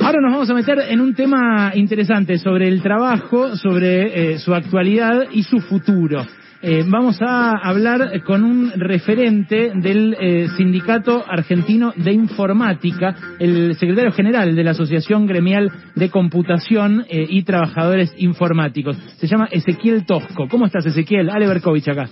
[0.00, 4.52] Ahora nos vamos a meter en un tema interesante sobre el trabajo, sobre eh, su
[4.52, 6.26] actualidad y su futuro.
[6.60, 14.12] Eh, vamos a hablar con un referente del eh, Sindicato Argentino de Informática, el secretario
[14.12, 18.96] general de la Asociación Gremial de Computación y Trabajadores Informáticos.
[19.18, 20.48] Se llama Ezequiel Tosco.
[20.48, 21.30] ¿Cómo estás, Ezequiel?
[21.30, 22.08] Ale Berkovich acá.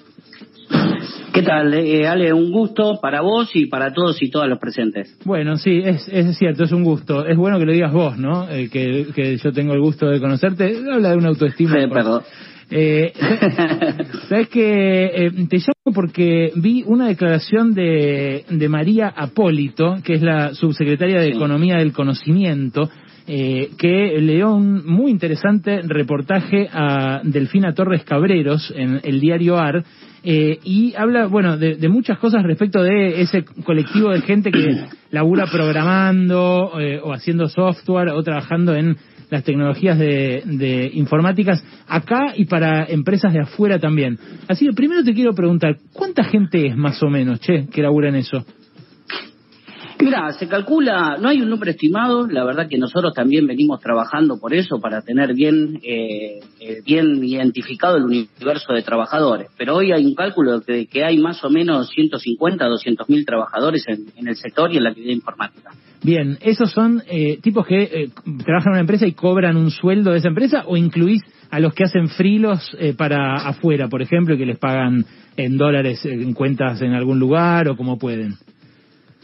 [1.32, 2.32] ¿Qué tal, eh, Ale?
[2.32, 5.16] Un gusto para vos y para todos y todas los presentes.
[5.24, 7.26] Bueno, sí, es, es cierto, es un gusto.
[7.26, 8.48] Es bueno que lo digas vos, ¿no?
[8.50, 10.76] Eh, que, que yo tengo el gusto de conocerte.
[10.90, 11.74] Habla de una autoestima.
[11.74, 12.22] Sí, perdón.
[12.70, 13.12] Eh,
[14.28, 20.22] Sabes que eh, te llamo porque vi una declaración de, de María Apólito, que es
[20.22, 21.36] la subsecretaria de Sí.
[21.36, 22.88] Economía del Conocimiento,
[23.26, 29.58] eh, que le dio un muy interesante reportaje a Delfina Torres Cabreros en el diario
[29.58, 29.84] AR.
[30.22, 34.84] Eh, y habla, bueno, de, de muchas cosas respecto de ese colectivo de gente que
[35.10, 38.96] labura programando eh, o haciendo software o trabajando en
[39.30, 44.18] las tecnologías de, de informáticas acá y para empresas de afuera también.
[44.48, 48.08] Así que primero te quiero preguntar, ¿cuánta gente es más o menos, che, que labura
[48.08, 48.44] en eso?
[50.02, 54.38] Mira, se calcula, no hay un número estimado, la verdad que nosotros también venimos trabajando
[54.40, 59.48] por eso, para tener bien, eh, eh, bien identificado el universo de trabajadores.
[59.58, 63.84] Pero hoy hay un cálculo de que hay más o menos 150, 200 mil trabajadores
[63.88, 65.70] en, en el sector y en la actividad informática.
[66.02, 68.08] Bien, ¿esos son eh, tipos que eh,
[68.44, 71.74] trabajan en una empresa y cobran un sueldo de esa empresa o incluís a los
[71.74, 75.04] que hacen frilos eh, para afuera, por ejemplo, y que les pagan
[75.36, 78.36] en dólares eh, en cuentas en algún lugar o como pueden?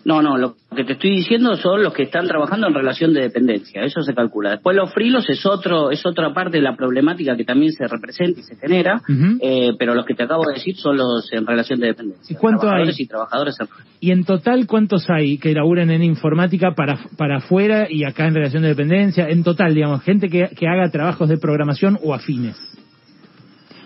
[0.07, 3.23] No, no, lo que te estoy diciendo son los que están trabajando en relación de
[3.23, 4.51] dependencia, eso se calcula.
[4.51, 8.39] Después los frilos es otro, es otra parte de la problemática que también se representa
[8.39, 9.03] y se genera,
[9.41, 12.37] eh, pero los que te acabo de decir son los en relación de dependencia.
[12.37, 13.05] ¿Y cuánto trabajadores hay?
[13.05, 13.67] y trabajadoras en
[13.99, 18.35] ¿Y en total cuántos hay que laburan en informática para, para afuera y acá en
[18.37, 19.29] relación de dependencia?
[19.29, 22.57] En total, digamos, gente que, que haga trabajos de programación o afines.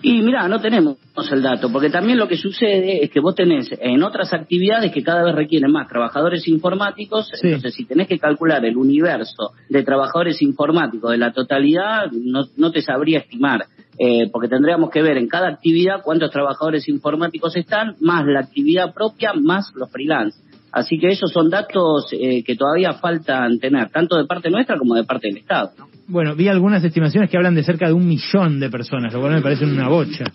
[0.03, 0.97] Y mira, no tenemos
[1.31, 5.03] el dato, porque también lo que sucede es que vos tenés en otras actividades que
[5.03, 7.47] cada vez requieren más trabajadores informáticos, Sí.
[7.47, 12.71] entonces si tenés que calcular el universo de trabajadores informáticos de la totalidad, no, no
[12.71, 13.65] te sabría estimar,
[13.99, 18.93] eh, porque tendríamos que ver en cada actividad cuántos trabajadores informáticos están, más la actividad
[18.93, 20.39] propia, más los freelance.
[20.71, 24.95] Así que esos son datos eh, que todavía faltan tener, tanto de parte nuestra como
[24.95, 25.71] de parte del Estado.
[25.77, 25.87] ¿no?
[26.07, 29.33] Bueno, vi algunas estimaciones que hablan de cerca de un millón de personas, lo cual
[29.33, 30.25] me parece una bocha.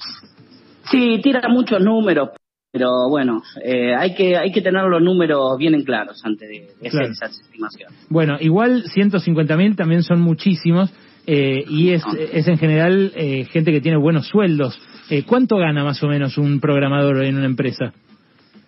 [0.90, 2.30] Sí, tira muchos números,
[2.70, 6.68] pero bueno, eh, hay que hay que tener los números bien en claros antes de,
[6.80, 7.10] de Claro.
[7.10, 8.06] hacer esas estimaciones.
[8.08, 10.92] Bueno, igual 150.000 también son muchísimos
[11.26, 14.78] eh, y es, es en general eh, gente que tiene buenos sueldos.
[15.10, 17.92] Eh, ¿Cuánto gana más o menos un programador en una empresa?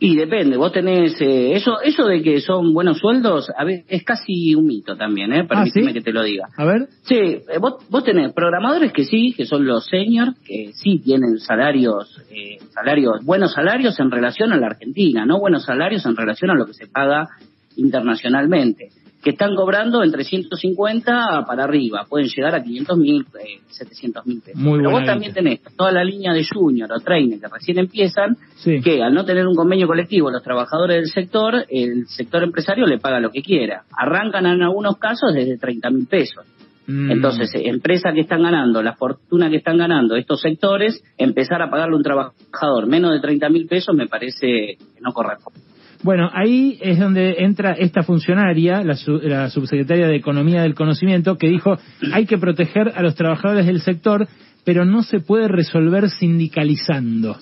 [0.00, 4.04] Y depende, vos tenés eh, eso eso de que son buenos sueldos, a ver, es
[4.04, 5.44] casi un mito también, ¿eh?
[5.44, 5.92] Permíteme ¿sí?
[5.92, 6.48] que te lo diga.
[6.56, 6.88] A ver.
[7.02, 11.38] Sí, eh, vos, vos tenés programadores que sí, que son los senior, que sí tienen
[11.38, 16.52] salarios, eh, salarios, buenos salarios en relación a la Argentina, no buenos salarios en relación
[16.52, 17.28] a lo que se paga
[17.76, 18.90] internacionalmente,
[19.28, 24.40] que están cobrando entre 150 para arriba, pueden llegar a 500 mil, eh, 700 mil
[24.40, 24.58] pesos.
[24.58, 28.38] Muy Pero vos también tenés toda la línea de junior o trainer que recién empiezan,
[28.56, 28.80] Sí.
[28.80, 32.96] que al no tener un convenio colectivo los trabajadores del sector, el sector empresario le
[32.96, 33.82] paga lo que quiera.
[33.94, 36.46] Arrancan en algunos casos desde 30 mil pesos.
[36.86, 37.10] Mm.
[37.10, 41.68] Entonces, eh, empresas que están ganando, la fortuna que están ganando estos sectores, empezar a
[41.68, 45.60] pagarle a un trabajador menos de 30 mil pesos me parece que no corresponde.
[46.02, 51.48] Bueno, ahí es donde entra esta funcionaria, la, la subsecretaria de Economía del Conocimiento, que
[51.48, 51.76] dijo
[52.12, 54.28] hay que proteger a los trabajadores del sector,
[54.64, 57.36] pero no se puede resolver sindicalizando.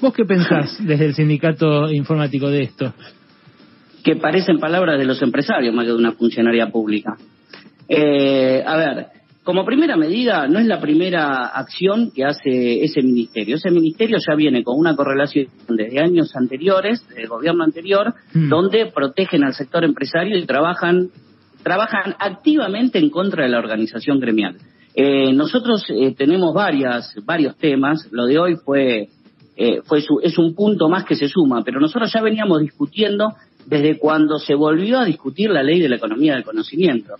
[0.00, 2.94] ¿Vos qué pensás desde el sindicato informático de esto?
[4.04, 7.16] Que parecen palabras de los empresarios más que de una funcionaria pública.
[7.88, 9.06] Eh, a ver,
[9.48, 13.56] como primera medida, no es la primera acción que hace ese ministerio.
[13.56, 18.50] Ese ministerio ya viene con una correlación desde años anteriores, del gobierno anterior, Mm.
[18.50, 21.08] donde protegen al sector empresario y trabajan,
[21.62, 24.56] trabajan activamente en contra de la organización gremial.
[24.94, 28.06] Eh, nosotros eh, tenemos varias, varios temas.
[28.12, 29.08] Lo de hoy fue,
[29.56, 33.32] eh, fue su- es un punto más que se suma, pero nosotros ya veníamos discutiendo
[33.64, 37.14] desde cuando se volvió a discutir la ley de la economía del conocimiento.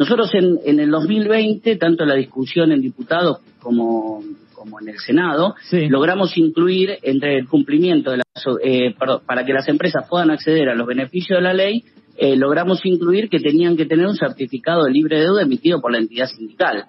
[0.00, 4.22] Nosotros en, en el 2020, tanto en la discusión en diputados como,
[4.54, 5.88] como en el Senado, Sí.
[5.90, 8.24] logramos incluir entre el cumplimiento de la,
[8.64, 11.84] eh, perdón, para que las empresas puedan acceder a los beneficios de la ley,
[12.16, 15.98] eh, logramos incluir que tenían que tener un certificado de libre deuda emitido por la
[15.98, 16.84] entidad sindical.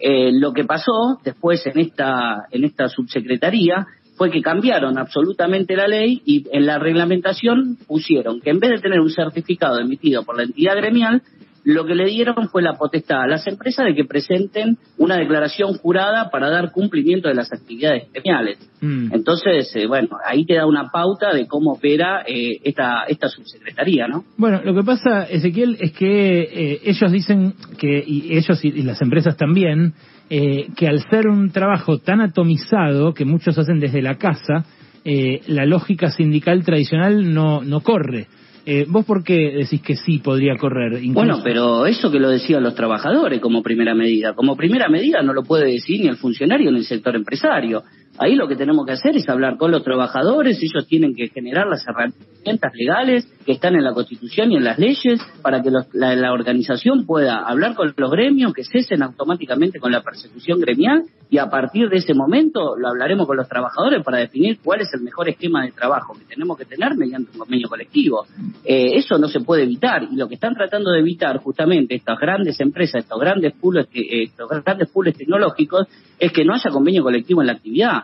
[0.00, 3.86] Eh, lo que pasó después en esta, en esta subsecretaría
[4.16, 8.78] fue que cambiaron absolutamente la ley y en la reglamentación pusieron que en vez de
[8.78, 11.22] tener un certificado emitido por la entidad gremial,
[11.64, 15.74] lo que le dieron fue la potestad a las empresas de que presenten una declaración
[15.78, 18.58] jurada para dar cumplimiento de las actividades gremiales.
[18.82, 19.14] Mm.
[19.14, 24.06] Entonces, eh, bueno, ahí te da una pauta de cómo opera eh, esta, esta subsecretaría,
[24.06, 24.24] ¿no?
[24.36, 29.00] Bueno, lo que pasa, Ezequiel, es que eh, ellos dicen que, y ellos y, las
[29.00, 29.94] empresas también,
[30.28, 34.64] que al ser un trabajo tan atomizado que muchos hacen desde la casa,
[35.04, 38.26] la lógica sindical tradicional no, no corre.
[38.66, 41.00] Eh, ¿Vos por qué decís que sí podría correr?
[41.08, 44.34] Bueno, pero eso que lo decían los trabajadores como primera medida.
[44.34, 47.82] Como primera medida no lo puede decir ni el funcionario ni el sector empresario.
[48.18, 51.66] Ahí lo que tenemos que hacer es hablar con los trabajadores, ellos tienen que generar
[51.66, 56.32] las herramientas legales que están en la Constitución y en las leyes para que la,
[56.32, 61.50] organización pueda hablar con los gremios, que cesen automáticamente con la persecución gremial y a
[61.50, 65.28] partir de ese momento lo hablaremos con los trabajadores para definir cuál es el mejor
[65.28, 68.26] esquema de trabajo que tenemos que tener mediante un convenio colectivo.
[68.64, 72.18] Eh, eso no se puede evitar y lo que están tratando de evitar justamente estas
[72.18, 75.88] grandes empresas, estos grandes pools, eh, estos grandes pools tecnológicos,
[76.18, 78.03] es que no haya convenio colectivo en la actividad.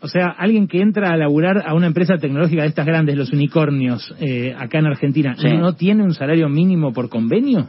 [0.00, 3.32] O sea, alguien que entra a laburar a una empresa tecnológica de estas grandes, los
[3.32, 7.68] unicornios, eh, acá en Argentina, ¿no tiene un salario mínimo por convenio?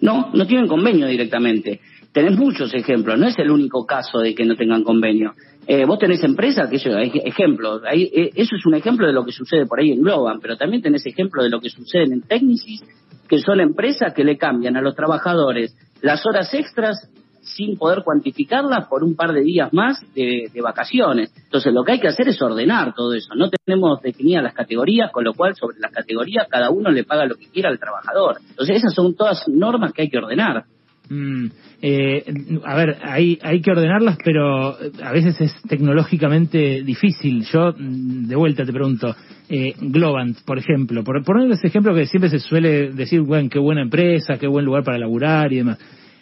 [0.00, 1.80] No, no tienen convenio directamente.
[2.12, 5.32] Tenés muchos ejemplos, no es el único caso de que no tengan convenio.
[5.66, 9.32] Eh, vos tenés empresas, que eso, ejemplos, eh, eso es un ejemplo de lo que
[9.32, 12.84] sucede por ahí en Globan, pero también tenés ejemplo de lo que sucede en Technicis,
[13.28, 17.10] que son empresas que le cambian a los trabajadores las horas extras
[17.46, 21.32] sin poder cuantificarla por un par de días más de, vacaciones.
[21.44, 23.34] Entonces lo que hay que hacer es ordenar todo eso.
[23.34, 27.24] No tenemos definidas las categorías, con lo cual sobre las categorías cada uno le paga
[27.24, 28.38] lo que quiera al trabajador.
[28.48, 30.64] Entonces esas son todas normas que hay que ordenar.
[31.08, 31.46] Mm,
[31.82, 32.24] eh,
[32.64, 37.44] a ver, hay, hay que ordenarlas, pero a veces es tecnológicamente difícil.
[37.44, 39.14] Yo, mm, de vuelta te pregunto,
[39.48, 43.60] eh, Globant, por ejemplo, por poner ese ejemplo que siempre se suele decir, bueno, qué
[43.60, 45.78] buena empresa, qué buen lugar para laburar y demás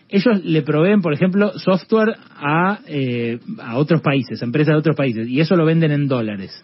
[0.08, 4.96] ellos le proveen, por ejemplo, software a, eh, a otros países, a empresas de otros
[4.96, 6.62] países, y eso lo venden en dólares.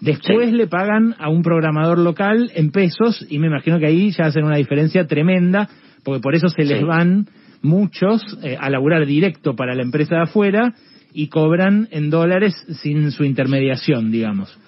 [0.00, 4.24] Después le pagan a un programador local en pesos, y me imagino que ahí ya
[4.24, 5.68] hacen una diferencia tremenda,
[6.02, 7.28] porque por eso se les van
[7.60, 10.74] muchos eh, a laburar directo para la empresa de afuera
[11.12, 14.58] y cobran en dólares sin su intermediación, digamos.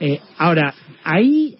[0.00, 0.74] Eh, ahora,
[1.04, 1.56] ahí,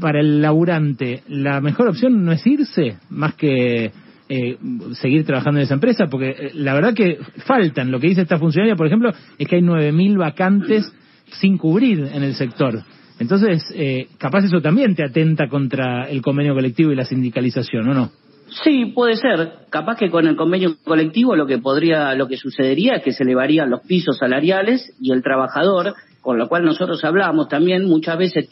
[0.00, 3.92] para el laburante, la mejor opción no es irse, más que
[4.26, 4.56] eh,
[4.94, 7.90] seguir trabajando en esa empresa, porque eh, la verdad que faltan.
[7.90, 10.90] Lo que dice esta funcionaria, por ejemplo, es que hay 9.000 vacantes
[11.40, 12.80] sin cubrir en el sector.
[13.18, 17.92] Entonces, eh, capaz eso también te atenta contra el convenio colectivo y la sindicalización, ¿o
[17.92, 18.10] no?
[18.62, 19.66] Sí, puede ser.
[19.68, 23.24] Capaz que con el convenio colectivo lo que podría, lo que sucedería es que se
[23.24, 28.48] elevarían los pisos salariales y el trabajador, con lo cual nosotros hablamos también muchas veces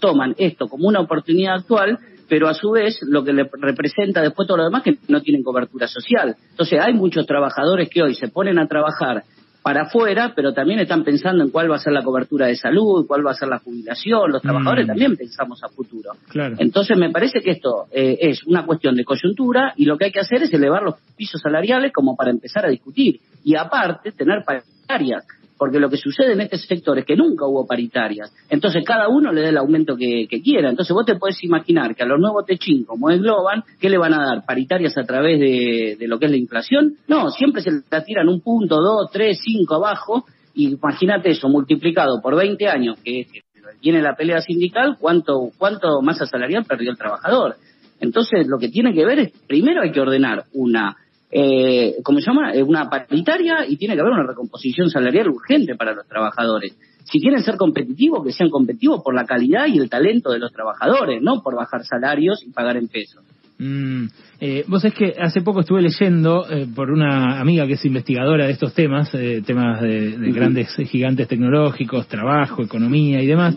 [0.00, 1.98] toman esto como una oportunidad actual
[2.30, 5.42] pero a su vez lo que le representa después todo lo demás que no tienen
[5.42, 6.36] cobertura social.
[6.50, 9.24] Entonces hay muchos trabajadores que hoy se ponen a trabajar
[9.62, 13.04] para afuera, pero también están pensando en cuál va a ser la cobertura de salud,
[13.06, 14.30] cuál va a ser la jubilación.
[14.30, 14.88] Los trabajadores mm.
[14.88, 16.12] también pensamos a futuro.
[16.58, 20.12] Entonces me parece que esto eh, es una cuestión de coyuntura y lo que hay
[20.12, 24.44] que hacer es elevar los pisos salariales como para empezar a discutir y aparte tener
[24.46, 25.26] paritarias
[25.60, 28.34] porque lo que sucede en este sector es que nunca hubo paritarias.
[28.48, 30.70] Entonces cada uno le da el aumento que, quiera.
[30.70, 33.98] Entonces vos te puedes imaginar que a los nuevos Techin, como es Globan, ¿qué le
[33.98, 34.46] van a dar?
[34.46, 36.94] ¿Paritarias a través de, lo que es la inflación?
[37.08, 40.24] No, siempre se la tiran un punto, dos, tres, cinco abajo,
[40.54, 43.42] y imagínate eso multiplicado por 20 años, que, que
[43.82, 47.56] viene la pelea sindical, ¿cuánto, cuánto masa salarial perdió el trabajador?
[48.00, 50.96] Entonces, lo que tiene que ver es, primero hay que ordenar una
[51.30, 52.52] eh, ¿cómo se llama?
[52.52, 56.76] Eh, una paritaria y tiene que haber una recomposición salarial urgente para los trabajadores.
[57.04, 60.52] Si quieren ser competitivos, que sean competitivos por la calidad y el talento de los
[60.52, 63.24] trabajadores, no por bajar salarios y pagar en pesos.
[63.62, 64.06] Mm,
[64.40, 68.46] eh, vos es que hace poco estuve leyendo eh, por una amiga que es investigadora
[68.46, 73.56] de estos temas, eh, temas de, de grandes gigantes tecnológicos, trabajo, economía y demás,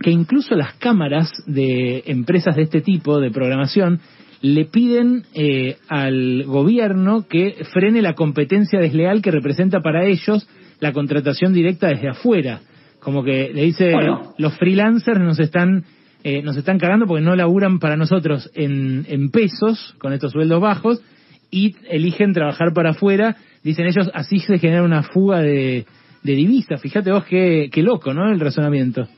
[0.00, 3.98] que incluso las cámaras de empresas de este tipo de programación
[4.42, 10.48] le piden eh, al gobierno que frene la competencia desleal que representa para ellos
[10.80, 12.60] la contratación directa desde afuera.
[13.00, 13.92] Como que le dice,
[14.38, 15.84] los freelancers nos están,
[16.22, 20.60] eh, nos están cagando porque no laburan para nosotros en, en pesos, con estos sueldos
[20.60, 21.02] bajos,
[21.50, 23.36] y eligen trabajar para afuera.
[23.62, 25.86] Dicen ellos, así se genera una fuga de,
[26.22, 26.80] de divisas.
[26.80, 28.30] Fíjate vos qué, qué loco, ¿no?
[28.30, 29.08] El razonamiento.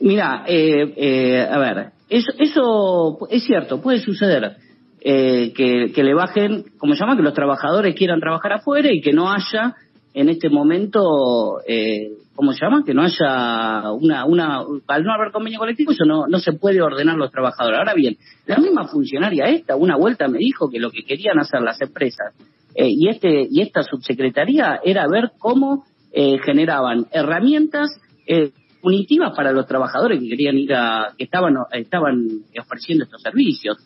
[0.00, 4.56] Mira, eh, eh, a ver, eso, eso es cierto, puede suceder
[5.00, 9.12] eh, que, le bajen, como se llama, que los trabajadores quieran trabajar afuera y que
[9.12, 9.74] no haya
[10.14, 12.82] en este momento, eh, ¿cómo se llama?
[12.84, 16.80] Que no haya una, una, al no haber convenio colectivo, eso no, no se puede
[16.80, 17.78] ordenar los trabajadores.
[17.78, 21.60] Ahora bien, la misma funcionaria esta, una vuelta me dijo que lo que querían hacer
[21.60, 22.34] las empresas
[22.74, 27.90] eh, y este y esta subsecretaría era ver cómo eh, generaban herramientas
[28.26, 32.28] eh, punitivas para los trabajadores que querían ir a, que estaban, estaban
[32.58, 33.76] ofreciendo estos servicios.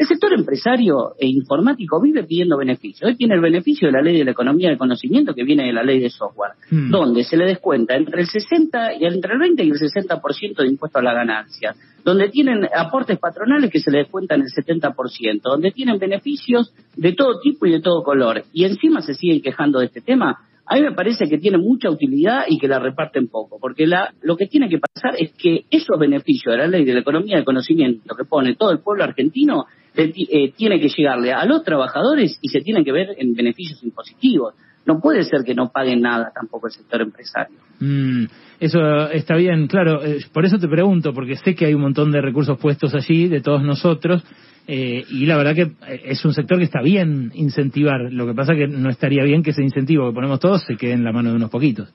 [0.00, 3.06] El sector empresario e informático vive pidiendo beneficios.
[3.06, 5.74] Hoy tiene el beneficio de la ley de la economía del conocimiento que viene de
[5.74, 6.90] la ley de software, hmm.
[6.90, 10.66] donde se le descuenta entre el 60 y entre el 20 y el 60% de
[10.66, 15.70] impuesto a la ganancia, donde tienen aportes patronales que se le descuentan el 70%, donde
[15.70, 19.86] tienen beneficios de todo tipo y de todo color, y encima se siguen quejando de
[19.86, 20.38] este tema.
[20.72, 24.14] A mí me parece que tiene mucha utilidad y que la reparten poco, porque la,
[24.22, 27.34] lo que tiene que pasar es que esos beneficios de la ley de la economía
[27.34, 32.38] del conocimiento que pone todo el pueblo argentino eh, tiene que llegarle a los trabajadores
[32.40, 34.54] y se tienen que ver en beneficios impositivos.
[34.86, 37.56] No puede ser que no paguen nada tampoco el sector empresario.
[37.80, 38.24] Mm,
[38.60, 40.04] eso está bien, claro.
[40.04, 43.28] Eh, por eso te pregunto, porque sé que hay un montón de recursos puestos allí
[43.28, 44.24] de todos nosotros.
[44.66, 45.72] Eh, y la verdad que
[46.04, 48.12] es un sector que está bien incentivar.
[48.12, 50.92] Lo que pasa que no estaría bien que ese incentivo que ponemos todos se quede
[50.92, 51.92] en la mano de unos poquitos.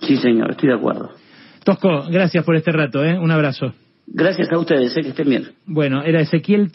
[0.00, 1.10] Sí, señor, estoy de acuerdo.
[1.64, 3.18] Tosco, gracias por este rato, ¿eh?
[3.18, 3.72] Un abrazo.
[4.06, 5.52] Gracias a ustedes, sé que estén bien.
[5.64, 6.70] Bueno, era Ezequiel